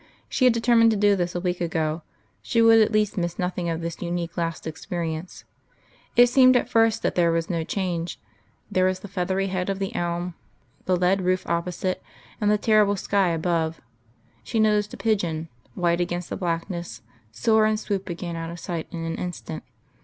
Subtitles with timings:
[0.27, 2.01] She had determined to do this a week ago:
[2.41, 5.43] she would at least miss nothing of this unique last experience.
[6.15, 8.19] It seemed at first that there was no change.
[8.71, 10.33] There was the feathery head of the elm,
[10.85, 12.01] the lead roof opposite,
[12.41, 13.79] and the terrible sky above.
[14.43, 18.87] She noticed a pigeon, white against the blackness, soar and swoop again out of sight
[18.89, 19.63] in an instant....